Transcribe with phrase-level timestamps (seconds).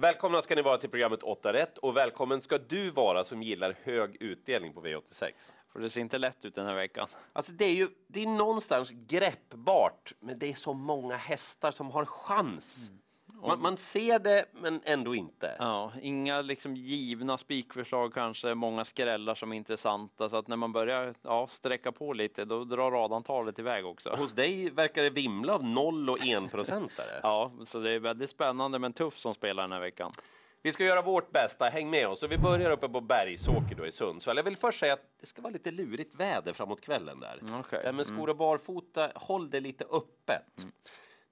[0.00, 3.76] Välkomna ska ni vara till programmet 8 rätt och välkommen ska du vara som gillar
[3.82, 5.52] hög utdelning på V86.
[5.72, 7.08] För det ser inte lätt ut den här veckan.
[7.32, 11.90] Alltså det är ju det är någonstans greppbart, men det är så många hästar som
[11.90, 12.90] har chans.
[13.42, 15.56] Man, man ser det, men ändå inte.
[15.58, 20.28] Ja, inga liksom givna spikförslag kanske, många skrällar som är intressanta.
[20.28, 24.10] Så att när man börjar ja, sträcka på lite, då drar radantalet iväg också.
[24.10, 27.06] Hos dig verkar det vimla av noll och enprocentare.
[27.22, 30.12] Ja, så det är väldigt spännande men tufft som spelar den här veckan.
[30.62, 32.22] Vi ska göra vårt bästa, häng med oss.
[32.22, 34.36] Och vi börjar uppe på Bergsåker då i Sundsvall.
[34.36, 37.38] Jag vill först säga att det ska vara lite lurigt väder framåt kvällen där.
[37.40, 37.78] Mm, okej.
[37.82, 40.66] Det här med skor och barfota, håll det lite öppet.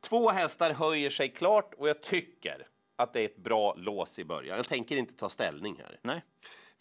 [0.09, 2.67] Två hästar höjer sig klart och jag tycker
[2.97, 4.57] att det är ett bra lås i början.
[4.57, 5.99] Jag tänker inte ta ställning här.
[6.03, 6.23] Nej,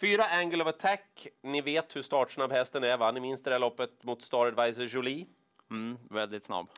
[0.02, 1.28] Fyra Angle of Attack.
[1.44, 3.12] Ni vet hur startsnabb hästen är, va?
[3.12, 5.28] Ni minns det där loppet mot Star Advisor Jolie?
[5.72, 6.70] mm, väldigt snabb.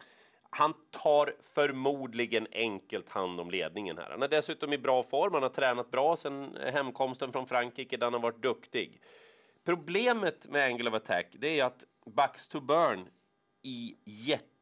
[0.50, 4.10] Han tar förmodligen enkelt hand om ledningen här.
[4.10, 5.34] Han är dessutom i bra form.
[5.34, 9.02] Han har tränat bra sedan hemkomsten från Frankrike där han har varit duktig.
[9.66, 13.08] Problemet med Angle of Attack det är att Bucks to Burn
[13.62, 13.96] i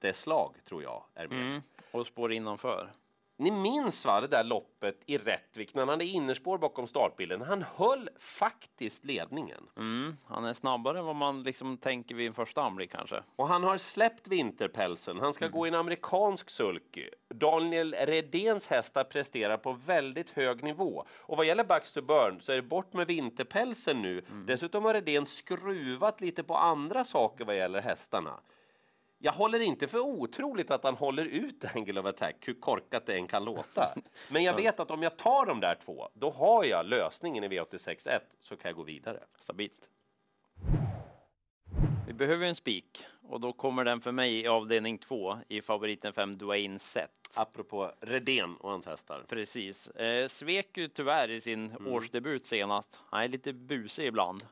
[0.06, 1.42] jätteslag tror jag är med.
[1.42, 1.62] Mm.
[1.92, 2.92] Och spår innanför.
[3.38, 7.42] Ni minns va, det där loppet i Rättvik när han hade innerspår bakom startbilen.
[7.42, 9.64] Han höll faktiskt ledningen.
[9.78, 10.18] Mm.
[10.26, 13.24] Han är snabbare än vad man liksom tänker vid en första anblick kanske.
[13.36, 15.20] Och han har släppt vinterpälsen.
[15.20, 17.10] Han ska gå i en amerikansk sulky.
[17.30, 21.06] Daniel Redéns hästar presterar på väldigt hög nivå.
[21.18, 24.26] Och vad gäller Baxter Burn så är det bort med vinterpälsen nu.
[24.48, 28.40] Dessutom har Redén skruvat lite på andra saker vad gäller hästarna.
[29.18, 33.16] Jag håller inte för otroligt att han håller ut Angle of Attack, hur korkat det
[33.16, 33.96] än kan låta.
[34.32, 37.48] Men jag vet att om jag tar de där två, då har jag lösningen i
[37.48, 39.24] V86.1, så kan jag gå vidare.
[39.40, 39.90] Stabilt.
[42.08, 46.14] Vi behöver en spik och då kommer den för mig i avdelning två i favoriten
[46.14, 47.12] 5 Dwayne Set.
[47.36, 49.24] Apropå Redén och hans hästar.
[49.28, 49.88] Precis.
[49.88, 53.00] Eh, svek ju tyvärr i sin årsdebut senast.
[53.10, 54.46] Han är lite busig ibland.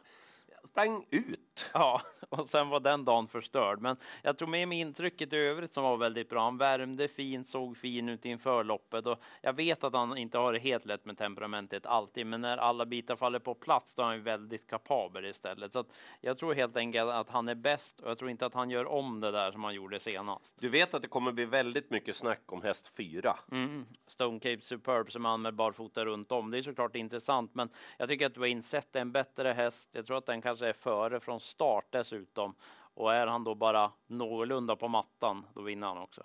[0.64, 1.43] Sprang ut.
[1.84, 3.82] Ja, och sen var den dagen förstörd.
[3.82, 6.44] Men jag tror med mig intrycket i övrigt som var väldigt bra.
[6.44, 10.54] Han värmde fint, såg fin ut inför loppet och jag vet att han inte har
[10.54, 14.08] det helt lätt med temperamentet alltid, men när alla bitar faller på plats då är
[14.08, 15.74] han väldigt kapabel istället.
[15.74, 15.86] Så
[16.22, 18.86] jag tror helt enkelt att han är bäst och jag tror inte att han gör
[18.86, 20.56] om det där som han gjorde senast.
[20.60, 23.36] Du vet att det kommer bli väldigt mycket snack om häst 4.
[23.52, 23.86] Mm.
[24.08, 26.52] Stone Cape Superb som han med barfota runt om.
[26.52, 29.90] Det är såklart intressant, men jag tycker att Dwayne Sett är en bättre häst.
[29.92, 32.56] Jag tror att den kanske är före från start dessutom.
[32.96, 36.24] Och är han då bara någorlunda på mattan, då vinner han också.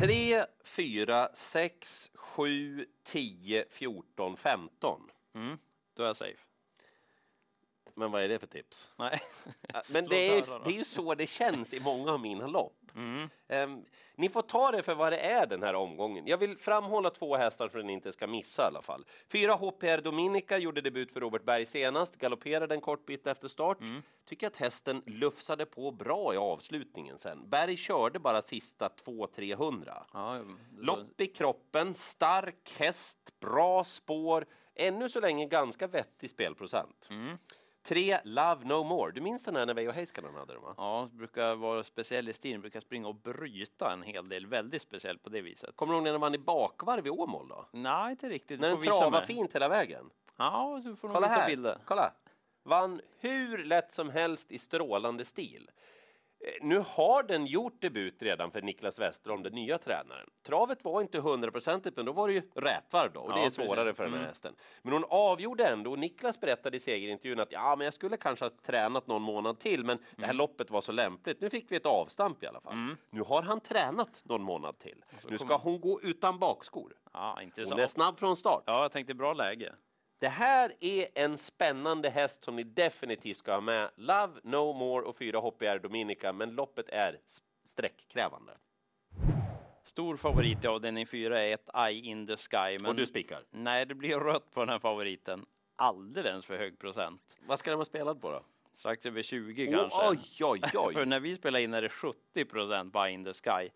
[0.00, 5.00] 3, 4, 6, 7, 10, 14, 15.
[5.34, 5.58] Mm.
[5.94, 6.42] Då är jag safe.
[7.98, 8.90] Men vad är det för tips?
[8.96, 9.20] Nej.
[9.88, 12.86] Men det är, det är ju så det känns i många av mina lopp.
[12.94, 13.28] Mm.
[13.48, 13.84] Ehm,
[14.14, 16.26] ni får ta det för vad det är den här omgången.
[16.26, 19.04] Jag vill framhålla två hästar som ni inte ska missa i alla fall.
[19.32, 23.80] Fyra HPR Dominica gjorde debut för Robert Berg senast, galopperade en kort bit efter start.
[23.80, 24.02] Mm.
[24.24, 27.48] Tycker att hästen lufsade på bra i avslutningen sen.
[27.48, 30.02] Berg körde bara sista 200-300.
[30.12, 30.40] Ja,
[30.78, 34.46] Lopp i kroppen, stark häst, bra spår.
[34.74, 37.08] Ännu så länge ganska vettig spelprocent.
[37.10, 37.38] Mm.
[37.86, 39.12] Tre, Love No More.
[39.12, 40.74] Du minns den här när Veijo Heiskanen hade den va?
[40.76, 44.46] Ja, brukar vara speciell i stilen, brukar springa och bryta en hel del.
[44.46, 45.76] Väldigt speciell på det viset.
[45.76, 47.66] Kommer du ihåg när den vann i bakvarv i Åmål då?
[47.72, 48.60] Nej, inte riktigt.
[48.60, 50.10] När Du den travade fint hela vägen.
[50.36, 51.78] Ja, du får Kolla visa här, bilder.
[51.84, 52.12] kolla!
[52.62, 55.70] Vann hur lätt som helst i strålande stil.
[56.46, 60.30] Eh, Nu har den gjort debut redan för Niklas Westerholm, den nya tränaren.
[60.46, 63.50] Travet var inte hundraprocentigt, men då var det ju rätvarv då och det Ja, är
[63.50, 63.96] svårare precis.
[63.96, 64.28] för den här Mm.
[64.28, 64.54] hästen.
[64.82, 68.44] Men hon avgjorde ändå och Niklas berättade i segerintervjun att ja, men jag skulle kanske
[68.44, 70.26] ha tränat någon månad till, men det Mm.
[70.26, 71.40] här loppet var så lämpligt.
[71.40, 72.94] Nu fick vi ett avstamp i alla fall.
[73.10, 75.04] Nu har han tränat någon månad till.
[75.28, 76.94] Nu ska hon gå utan bakskor.
[77.12, 77.80] Ja, Hon intressant.
[77.80, 78.62] är snabb från start.
[78.66, 79.74] Ja, jag tänkte bra läge.
[80.18, 83.90] Det här är en spännande häst som ni definitivt ska ha med.
[83.96, 87.18] Love No More och fyra HPR Dominica, men loppet är
[87.64, 88.52] sträckkrävande.
[89.84, 92.78] Stor favorit i avdelning 4 är ett Eye in the Sky.
[92.80, 93.44] Men Och du spikar.
[93.50, 95.46] nej, det blir rött på den här favoriten.
[95.76, 97.36] Alldeles för hög procent.
[97.46, 98.42] Vad ska den vara spelad på då?
[98.72, 100.08] Strax över 20 Oh, kanske.
[100.08, 101.06] oj, oj, För oj!
[101.06, 103.70] när vi spelar in är det 70 procent Eye in the Sky.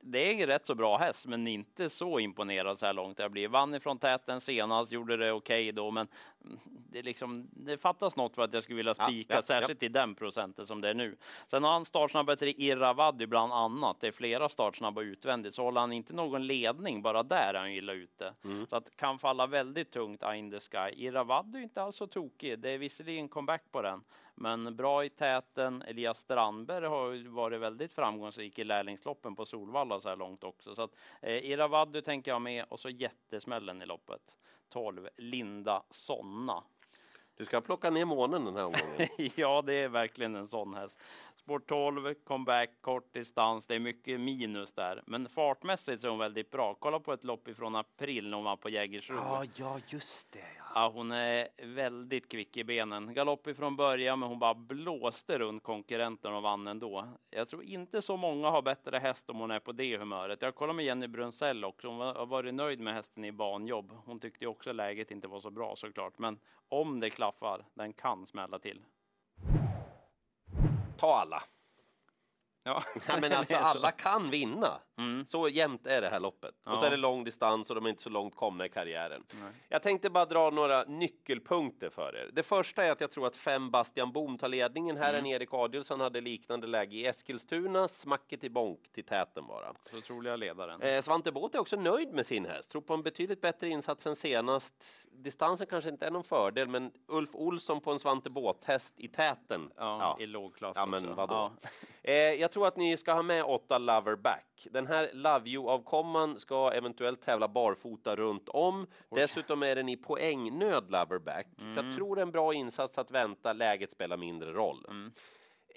[0.00, 3.18] Det är en rätt så bra häst, men inte så imponerad så här långt.
[3.18, 6.08] Jag blir vann ifrån täten senast, gjorde det okej då, men
[6.44, 6.58] mm,
[6.90, 9.88] det, liksom, det fattas något för att jag skulle vilja Ja, spika, ja, särskilt i
[9.88, 11.16] den procenten som det är nu.
[11.46, 14.00] Sen har han startsnabba till Irravadi bland annat.
[14.00, 17.70] Det är flera startsnabba utvändigt, så håller han inte någon ledning, bara där är han
[17.70, 18.34] illa ute.
[18.44, 18.66] Mm.
[18.66, 21.04] Så att kan falla väldigt tungt in the Sky.
[21.04, 22.58] Irravadi är inte alls så tokig.
[22.58, 24.04] Det är visserligen comeback på den,
[24.34, 25.82] Men bra i täten.
[25.82, 30.74] Elias Strandberg har varit väldigt framgångsrik i lärlingsloppen på Solvalla så här långt också.
[30.74, 30.90] Så att
[31.22, 34.36] eh, Iravaddu tänker jag med och så jättesmällen i loppet.
[34.68, 36.62] 12 Linda Sonna.
[37.36, 39.08] Du ska plocka ner månen den här omgången.
[39.36, 40.98] ja, det är verkligen en sån häst.
[41.48, 43.66] Sport 12, comeback, kort distans.
[43.66, 46.74] Det är mycket minus där, men fartmässigt så är hon väldigt bra.
[46.74, 49.16] Kolla på ett lopp ifrån april när hon var på Jägersro.
[49.16, 50.38] Ja, ja, just det.
[50.58, 50.64] Ja.
[50.74, 53.14] Ja, hon är väldigt kvick i benen.
[53.14, 57.08] Galopp ifrån början, men hon bara blåste runt konkurrenten och vann ändå.
[57.30, 60.42] Jag tror inte så många har bättre häst om hon är på det humöret.
[60.42, 61.88] Jag kollade med Jenny Brunsell också.
[61.88, 63.92] Hon har varit nöjd med hästen i banjobb.
[64.04, 68.26] Hon tyckte också läget inte var så bra såklart, men om det klaffar, den kan
[68.26, 68.84] smälla till.
[70.98, 71.42] Ta alla.
[72.68, 74.80] Ja, Ja, men alltså, alla kan vinna.
[74.98, 75.26] Mm.
[75.26, 76.54] Så jämnt är det här loppet.
[76.66, 76.86] Och så Ja.
[76.86, 79.24] är det lång distans och de är inte så långt komna i karriären.
[79.40, 79.52] Nej.
[79.68, 82.30] Jag tänkte bara dra några nyckelpunkter för er.
[82.32, 84.96] Det första är att jag tror att fem Bastian Boom tar ledningen.
[84.96, 85.18] Här Mm.
[85.20, 87.88] än Erik Adielsson hade liknande läge i Eskilstuna.
[87.88, 89.72] Smacket i bonk till täten bara.
[89.90, 90.82] Så troliga ledaren.
[90.82, 92.70] Eh, Svante Båth är också nöjd med sin häst.
[92.70, 95.06] Tror på en betydligt bättre insats än senast.
[95.12, 99.70] Distansen kanske inte är någon fördel, men Ulf Olsson på en Svante Båth-häst i täten.
[99.76, 101.34] Ja, i lågklass Ja, men vadå?
[101.34, 101.68] Ja.
[102.08, 104.66] Eh, jag tror att ni ska ha med åtta Lover Back.
[104.70, 108.86] Den här Love You-avkomman ska eventuellt tävla barfota runt om.
[109.10, 111.46] Dessutom är den i poängnöd Lover Back.
[111.58, 113.52] Så jag tror en bra insats att vänta.
[113.52, 115.12] Läget spelar mindre roll.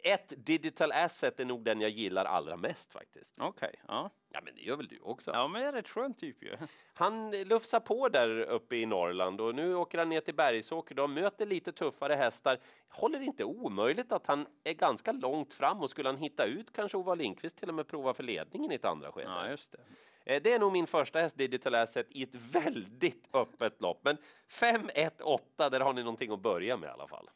[0.04, 3.36] Ett digital asset är nog den jag gillar allra mest faktiskt.
[3.40, 4.10] Okej, ja.
[4.34, 5.32] Ja, men det gör väl du också?
[5.32, 6.58] ja, men det är rätt skön typ ju.
[6.94, 10.96] Han lufsar på där uppe i Norrland och nu åker han ner till Bergsåker.
[10.96, 12.58] De möter lite tuffare hästar.
[12.90, 16.74] Håller det inte omöjligt att han är ganska långt fram och skulle han hitta ut
[16.74, 19.30] kanske Ova Lindqvist till och med prova för ledningen i ett andra skede.
[19.30, 19.78] Ja, just det.
[20.36, 24.00] Eh, Det är nog min första häst Digital Asset i ett väldigt öppet lopp.
[24.04, 24.18] Men
[24.50, 27.30] 5-1-8, där har ni någonting att börja med i alla fall.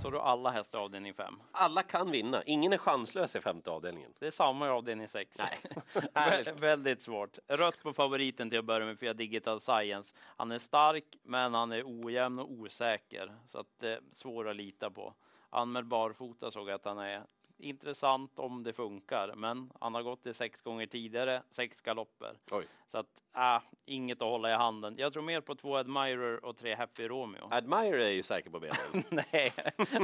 [0.00, 1.34] Så då alla hästar i avdelning 5.
[1.52, 2.42] Alla kan vinna.
[2.42, 4.12] Ingen är chanslös i femte avdelningen.
[4.18, 5.36] Det är samma i avdelning 6.
[6.14, 7.38] Vä väldigt svårt.
[7.48, 10.14] Rött på favoriten till att börja med för Digital Science.
[10.36, 13.36] Han är stark, men han är ojämn och osäker.
[13.46, 15.14] Så att eh, svår att lita på.
[15.50, 17.22] Anmäld barfota såg jag att han är
[17.62, 22.38] intressant om det funkar, men han har gått det sex gånger tidigare, sex galopper.
[22.50, 22.64] Oj.
[22.86, 24.94] Så att, äh, inget att hålla i handen.
[24.98, 27.48] Jag tror mer på två Admirer och tre Happy Romeo.
[27.50, 28.76] Admire är ju säker på benen.
[29.32, 29.52] Nej,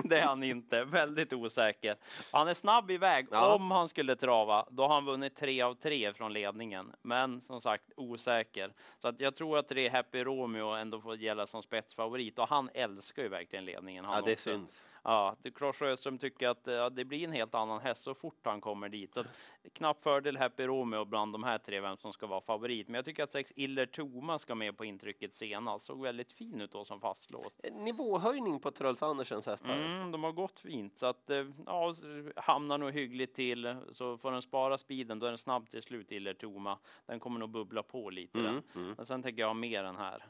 [0.05, 0.85] det är han inte.
[0.85, 1.97] Väldigt osäker.
[2.33, 3.27] Han är snabb iväg.
[3.31, 3.55] Ja.
[3.55, 6.93] Om han skulle trava, då har han vunnit tre av tre från ledningen.
[7.03, 8.73] Men som sagt, osäker.
[8.99, 12.39] Så att jag tror att tre Happy Romeo ändå får gälla som spetsfavorit.
[12.39, 14.05] Och han älskar ju verkligen ledningen.
[14.05, 14.51] Han Ja, det också.
[14.51, 14.87] syns.
[15.09, 18.61] Ja, Claes Sjöström tycker att ja, det blir en helt annan häst så fort han
[18.61, 19.15] kommer dit.
[19.15, 19.27] Så att,
[19.73, 22.89] knapp fördel Happy Romeo bland de här tre, vem som ska vara favorit.
[22.89, 25.87] Men jag tycker att sex Iller Toma ska med på intrycket senast.
[25.87, 27.61] Såg väldigt fin ut då som fastlåst.
[27.73, 29.77] Nivåhöjning på Truls Andersens hästar.
[29.77, 31.95] Mm, de har gått fint så att eh, ja,
[32.37, 35.19] hamnar nog hyggligt till så får den spara speeden.
[35.19, 36.79] Då är den snabb till slut Iller Toma.
[37.07, 38.39] Den kommer nog bubbla på lite.
[38.39, 38.95] Mm, den.
[38.97, 40.25] Men sen tänker jag ha mer än här.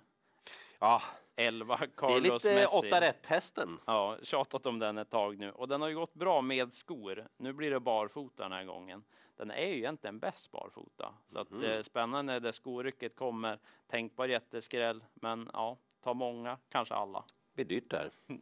[0.79, 1.03] Ja,
[1.37, 2.89] 11 det är Carlos lite Messi.
[2.89, 3.81] 8 rätt-hästen.
[3.87, 7.29] Ja, tjatat om den ett tag nu och den har ju gått bra med skor.
[7.37, 9.05] Nu blir det barfota den här gången.
[9.37, 13.59] Den är ju egentligen bäst barfota så att eh, spännande där skorycket kommer.
[13.87, 17.25] Tänkbar jätteskräll, men ja, ta många, kanske alla.
[17.55, 18.11] Det blir dyrt där.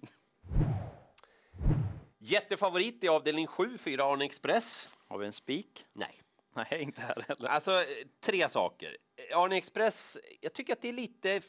[2.18, 4.88] Jättefavorit i avdelning 7, 4 Arne Express.
[5.08, 5.86] Har vi en spik?
[5.92, 6.22] Nej.
[6.54, 7.48] Nej, inte här heller.
[7.48, 7.84] Alltså,
[8.20, 8.96] tre saker.
[9.34, 11.40] Arne Express, jag tycker att det är lite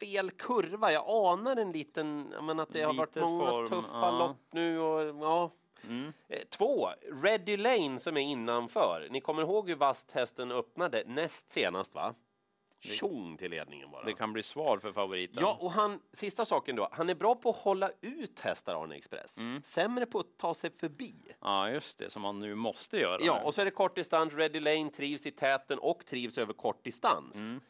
[0.00, 0.92] fel kurva.
[0.92, 4.18] Jag anar en liten, menar att det har varit många form, tuffa ja.
[4.18, 5.50] lopp nu och ja.
[5.88, 6.12] Mm.
[6.28, 6.88] Eh, Två,
[7.22, 9.08] Ready Lane som är innanför.
[9.10, 12.14] Ni kommer ihåg hur vasst hästen öppnade näst senast va?
[12.80, 14.04] Tjong till ledningen bara.
[14.04, 15.38] Det kan bli svar för favoriten.
[15.40, 16.88] Ja, och han, sista saken då.
[16.92, 19.38] Han är bra på att hålla ut hästar, Arne Express.
[19.38, 19.62] Mm.
[19.62, 21.14] Sämre på att ta sig förbi.
[21.40, 23.18] ja, just det, som man nu måste göra.
[23.20, 24.34] Ja, och så är det kort distans.
[24.34, 27.36] Ready Lane trivs i täten och trivs över kort distans.
[27.36, 27.60] Mm.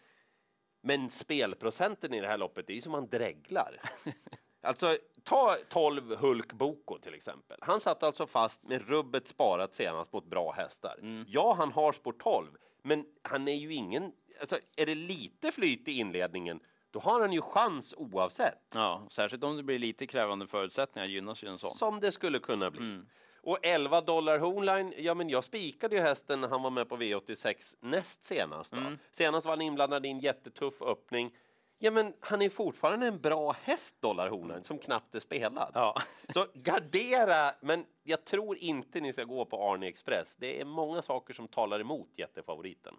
[0.86, 3.76] Men spelprocenten i det här loppet, det är ju som man dreglar.
[4.62, 7.58] alltså, ta 12 Hulk Boko till exempel.
[7.60, 10.98] Han satt alltså fast med rubbet sparat senast mot bra hästar.
[11.02, 11.24] Mm.
[11.28, 12.46] Ja, han har sport 12,
[12.82, 14.12] men han är ju ingen...
[14.40, 18.72] Alltså, är det lite flyt i inledningen, då har han ju chans oavsett.
[18.74, 21.70] ja, särskilt om det blir lite krävande förutsättningar gynnas ju en sån.
[21.70, 22.80] Som det skulle kunna bli.
[22.80, 23.06] Mm.
[23.46, 26.96] Och 11 dollar Hornline, ja men jag spikade ju hästen när han var med på
[26.96, 28.72] V86 näst senast.
[28.72, 28.98] Mm.
[29.12, 31.34] Senast var han inblandad i en jättetuff öppning.
[31.78, 35.70] Ja men han är fortfarande en bra häst, Dollar Hornline, som knappt är spelad.
[35.74, 35.94] Ja,
[36.28, 40.36] Så gardera, men jag tror inte ni ska gå på Arne Express.
[40.36, 42.94] Det är många saker som talar emot jättefavoriten.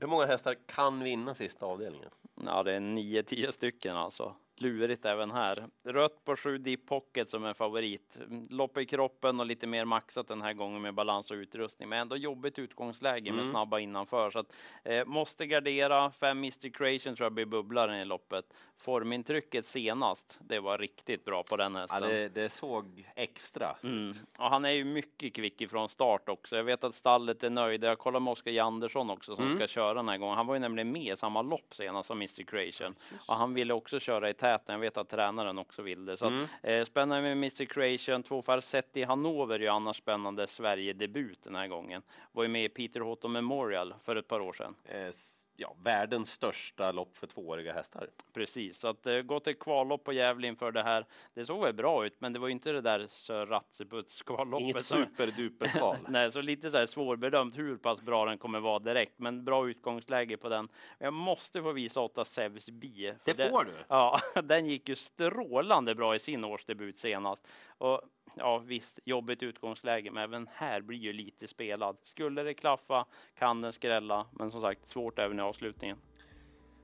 [0.00, 2.10] Hur många hästar kan vinna sista avdelningen?
[2.44, 4.34] ja det är 9-10 stycken alltså.
[4.60, 5.66] Lurigt även här.
[5.84, 8.18] Rött på 7 Deep Pocket som en favorit.
[8.50, 11.98] Lopp i kroppen och lite mer maxat den här gången med balans och utrustning, men
[11.98, 13.50] ändå jobbigt utgångsläge med Mm.
[13.50, 14.30] snabba innanför.
[14.30, 14.52] Så att,
[14.84, 16.10] eh, måste gardera.
[16.10, 18.44] Fem Mr Creation tror jag blir bubblaren i loppet.
[18.76, 22.00] Formintrycket senast, det var riktigt bra på den Ja, hästen.
[22.02, 23.76] det, det såg extra.
[23.82, 24.12] Mm.
[24.38, 26.56] Och han är ju mycket kvick ifrån start också.
[26.56, 27.86] Jag vet att stallet är nöjda.
[27.86, 29.56] Jag kollar med Oskar Jandersson också som Mm.
[29.58, 30.36] ska köra den här gången.
[30.36, 32.94] Han var ju nämligen med i samma lopp senast som Mr Creation
[33.26, 34.72] och han ville också köra i täten.
[34.72, 36.16] Jag vet att tränaren också vill det.
[36.16, 36.44] Så Mm.
[36.44, 38.22] att, eh, spännande med Mr Creation.
[38.22, 42.02] Två Farsetti Hannover är ju annars spännande Sverige-debut den här gången.
[42.32, 44.74] Var ju med i Peter Hotto Memorial för ett par år sedan.
[44.84, 48.08] Eh, s- ja, världens största lopp för tvååriga hästar.
[48.34, 51.06] Precis, så att eh, gå till kvallopp på Gävle inför det här.
[51.34, 54.62] Det såg väl bra ut, men det var inte det där Sir Ratseputs kvalloppet.
[54.62, 55.96] Inget som- superduperkval.
[56.08, 59.68] Nej, så lite så här svårbedömt hur pass bra den kommer vara direkt, men bra
[59.68, 60.68] utgångsläge på den.
[60.98, 63.14] Jag måste få visa 8 Sevs B.
[63.24, 63.72] för Det den- får du.
[63.88, 67.46] Ja, den gick ju strålande bra i sin årsdebut senast.
[67.78, 68.02] Och
[68.36, 71.96] ja, visst, jobbigt utgångsläge, men även här blir ju lite spelad.
[72.02, 73.06] Skulle det klaffa
[73.38, 75.96] kan den skrälla, men som sagt svårt även i avslutningen.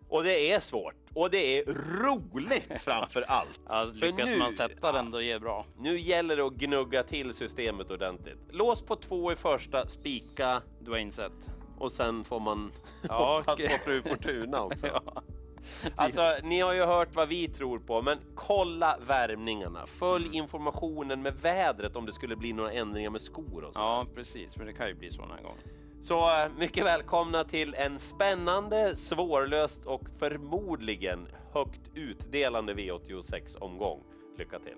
[0.09, 0.95] Och det är svårt.
[1.15, 1.65] Och det är
[2.05, 3.61] roligt framför allt.
[3.69, 5.67] Ja, För lyckas nu- man sätta den då är det bra.
[5.79, 8.39] Nu gäller det att gnugga till systemet ordentligt.
[8.51, 11.33] Lås på två i första, spika Du har insett.
[11.79, 12.73] och sen får man
[13.09, 14.87] Ja, hoppas på fru Fortuna också.
[15.05, 15.23] Ja.
[15.97, 19.87] Alltså, ni har ju hört vad vi tror på, men kolla värmningarna.
[19.87, 20.35] Följ Mm.
[20.37, 23.81] informationen med vädret om det skulle bli några ändringar med skor och så.
[23.81, 25.59] ja, precis, för det kan ju bli så här gången.
[26.03, 34.01] Så eh, mycket välkomna till en spännande, svårlöst och förmodligen högt utdelande V86-omgång.
[34.39, 34.75] Lycka till!